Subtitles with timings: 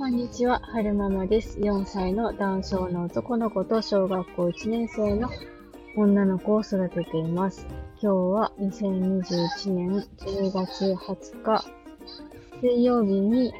[0.00, 1.58] こんにちは、はるままです。
[1.58, 5.28] 4歳の男性の男の子と小学校1年生の
[5.94, 7.66] 女の子を育てています。
[8.00, 11.64] 今日は2021年10月20日、
[12.62, 13.52] 水曜日に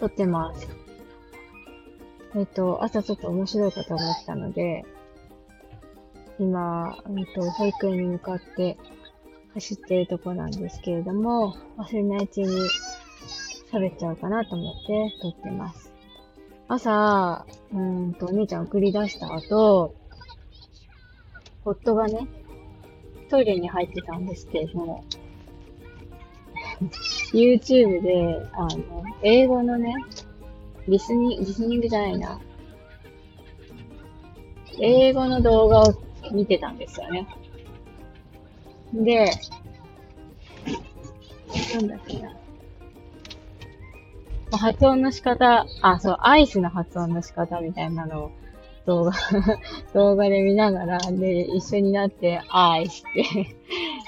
[0.00, 0.68] 撮ってます。
[2.34, 4.84] えっと、朝ちょっと面白いことがあったので、
[6.40, 8.76] 今、えっと、保育園に向かって
[9.54, 12.48] 走っているところなんですけれども、忘れないうちに
[13.72, 15.92] 喋っちゃうかなと思って撮ってます。
[16.68, 19.94] 朝、うんと、お姉ちゃん送り出した後、
[21.64, 22.26] 夫がね、
[23.30, 25.04] トイレに入ってたんですけれども、
[27.32, 29.94] YouTube で、あの、英語のね、
[30.86, 32.40] リスニング、リスニングじゃないな。
[34.80, 35.94] 英語の動画を
[36.32, 37.26] 見てたんですよね。
[38.92, 39.30] で、
[41.74, 42.34] なんだっけな。
[44.56, 48.30] 発音の仕方、あ、そう、アイスの発音の仕方みたいなのを
[48.86, 49.12] 動画
[49.92, 53.56] 動画で見ながら、で、一緒になって、アイスって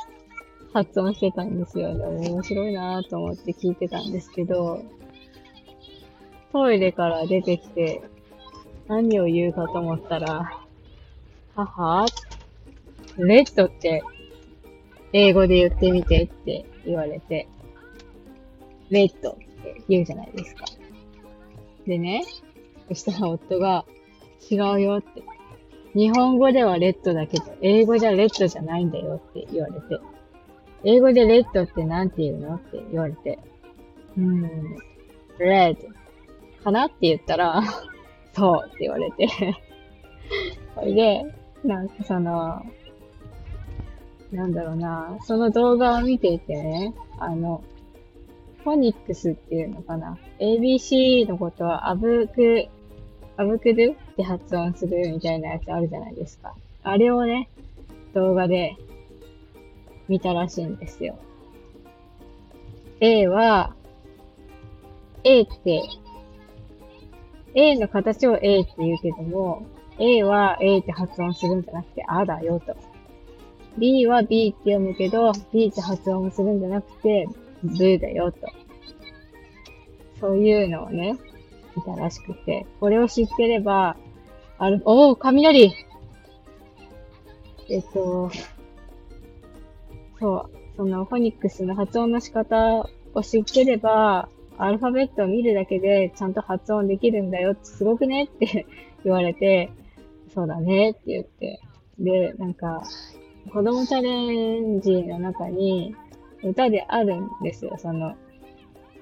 [0.72, 1.96] 発音してたんですよ。
[1.96, 4.82] でも面白いなと思って聞いてたんですけど、
[6.52, 8.02] トイレから出てきて、
[8.88, 10.64] 何を言うかと思ったら、
[11.54, 12.06] 母
[13.18, 14.02] レッドって
[15.12, 17.48] 英語で言ってみてって言われて、
[18.88, 20.64] レッドって言うじゃないですか。
[21.86, 22.24] でね、
[22.88, 23.84] そしたら夫が、
[24.50, 25.22] 違うよって。
[25.94, 30.00] 日本語ではレッドだけど、英語じゃレッドじゃないんだよって言われて。
[30.84, 33.38] 英語でレッドってなんて言うのって言われて。
[34.16, 34.78] うーん、
[35.38, 37.62] レッドかなって言ったら、
[38.32, 39.28] そうって言われて。
[40.74, 41.24] それで、
[41.64, 42.62] なんかその、
[44.32, 47.62] なんだろうな、その動画を見ていてね、あの、
[48.64, 52.66] フォニックスっていうのかな？ABC のことはアブク、
[53.36, 53.92] アブクドゥ？
[53.94, 56.54] って発音するみたいなやつあるじゃないですか。
[56.82, 57.48] あれをね、
[58.14, 58.76] 動画で
[60.08, 61.18] 見たらしいんですよ。
[63.00, 63.74] A は、
[65.24, 65.82] A って、
[67.54, 69.66] A の形を A って言うけども、
[69.98, 72.76] A は A って発音するんじゃなくて、あだよと。
[73.78, 77.26] B は B って読むけど、B って発音するんじゃなくて、
[77.62, 78.38] ブーだよと。
[80.20, 81.16] そういうのをね、
[81.76, 83.96] 見たらしくて、これを知ってれば、
[84.58, 85.74] ある、おー、雷
[87.70, 88.30] えっと、
[90.18, 94.28] そう、そのフォニックスの発音の仕方を知ってれば、
[94.58, 98.66] アルファベットを見るだけでちゃんと発音できるんだよってすごくねって
[99.04, 99.70] 言われて、
[100.34, 101.60] そうだねって言って。
[101.98, 102.82] で、なんか、
[103.52, 105.94] 子供チャレンジの中に
[106.42, 108.14] 歌であるんですよ、その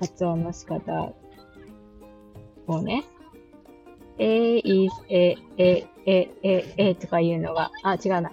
[0.00, 1.12] 発音の仕方
[2.66, 3.04] をね。
[4.18, 8.32] A is, A, A, A, A, A とかいうのが、あ、違うな。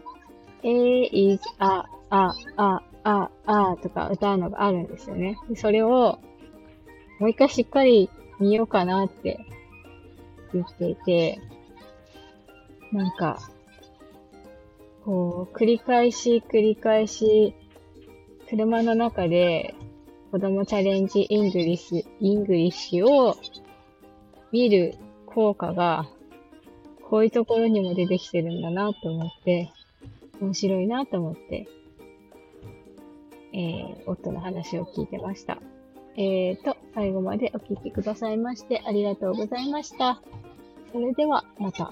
[0.64, 5.38] A is, A, A, A, A, A とか歌うのがあるんですよね。
[5.56, 6.20] それを、
[7.20, 8.10] もう一回しっかり
[8.40, 9.46] 見ようかなって
[10.54, 11.40] 言っていて、
[12.92, 13.40] なんか、
[15.04, 17.56] こう、繰り返し繰り返し、
[18.50, 19.76] 車の中で
[20.32, 23.38] こどもちゃれんじイングリッシュ、イングリッシュを
[24.52, 24.96] 見る
[25.28, 26.10] 効果が、
[27.10, 29.72] こういうところにも出てきてるんだなと思って、
[30.42, 31.68] 面白いなと思って、
[33.54, 35.60] えー、夫の話を聞いてました。
[36.16, 40.22] えーと、最後までお聞きくださいましてありがとうございました。
[40.92, 41.92] それでは、また。